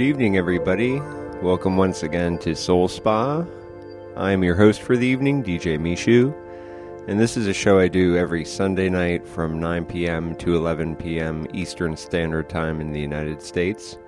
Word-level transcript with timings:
evening, 0.00 0.36
everybody. 0.36 1.00
Welcome 1.42 1.76
once 1.76 2.02
again 2.02 2.38
to 2.38 2.56
Soul 2.56 2.88
Spa. 2.88 3.44
I 4.16 4.32
am 4.32 4.42
your 4.42 4.56
host 4.56 4.82
for 4.82 4.96
the 4.96 5.06
evening, 5.06 5.42
DJ 5.42 5.78
Meeshu, 5.78 6.34
and 7.06 7.20
this 7.20 7.36
is 7.36 7.46
a 7.46 7.52
show 7.52 7.78
I 7.78 7.88
do 7.88 8.16
every 8.16 8.44
Sunday 8.44 8.88
night 8.88 9.26
from 9.26 9.58
9 9.58 9.84
p.m. 9.84 10.34
to 10.36 10.56
11 10.56 10.96
p.m. 10.96 11.46
Eastern 11.52 11.96
Standard 11.96 12.48
Time 12.48 12.80
in 12.80 12.92
the 12.92 13.00
United 13.00 13.42
States. 13.42 13.98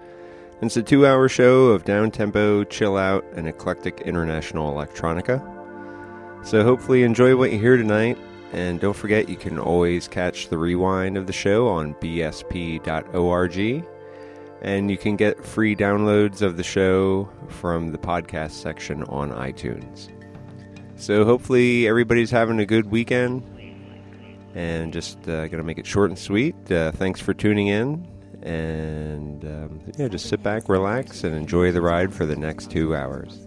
It's 0.63 0.77
a 0.77 0.83
two 0.83 1.07
hour 1.07 1.29
show 1.29 1.67
of 1.67 1.85
down 1.85 2.11
tempo, 2.11 2.65
chill 2.65 2.97
out, 2.97 3.25
and 3.35 3.47
eclectic 3.47 4.01
international 4.01 4.73
electronica. 4.73 5.43
So 6.45 6.65
hopefully, 6.65 7.03
enjoy 7.03 7.37
what 7.37 7.53
you 7.53 7.59
hear 7.59 7.77
tonight. 7.77 8.19
And 8.53 8.81
don't 8.81 8.97
forget, 8.97 9.29
you 9.29 9.37
can 9.37 9.59
always 9.59 10.09
catch 10.09 10.49
the 10.49 10.59
rewind 10.59 11.17
of 11.17 11.27
the 11.27 11.33
show 11.33 11.69
on 11.69 11.95
bsp.org 11.95 13.85
and 14.63 14.91
you 14.91 14.97
can 14.97 15.17
get 15.17 15.45
free 15.45 15.77
downloads 15.77 16.43
of 16.43 16.57
the 16.57 16.63
show 16.63 17.29
from 17.49 17.93
the 17.93 17.99
podcast 17.99 18.53
section 18.53 19.03
on 19.05 19.31
iTunes. 19.31 20.09
So 20.97 21.25
hopefully 21.25 21.87
everybody's 21.87 22.31
having 22.31 22.59
a 22.59 22.67
good 22.67 22.91
weekend, 22.91 23.43
and 24.55 24.93
just 24.93 25.29
uh, 25.29 25.47
gonna 25.49 25.63
make 25.63 25.79
it 25.79 25.87
short 25.87 26.11
and 26.11 26.19
sweet. 26.19 26.55
Uh, 26.71 26.91
thanks 26.93 27.21
for 27.21 27.35
tuning 27.35 27.67
in, 27.67 28.07
and 28.43 29.45
um, 29.45 29.81
yeah, 29.99 30.09
just 30.09 30.29
sit 30.29 30.43
back, 30.43 30.69
relax, 30.69 31.23
and 31.25 31.35
enjoy 31.35 31.71
the 31.73 31.83
ride 31.83 32.13
for 32.15 32.25
the 32.25 32.37
next 32.37 32.71
two 32.71 32.95
hours. 32.97 33.46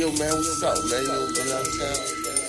Yo, 0.00 0.10
man, 0.12 0.32
what's 0.32 0.62
up, 0.62 0.78
man? 0.88 1.02
You 1.02 1.34
been 1.34 1.52
out 1.52 1.66
town? 1.76 2.39